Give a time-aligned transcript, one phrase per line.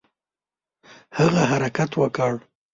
[1.17, 2.33] هغه حرکت وکړ.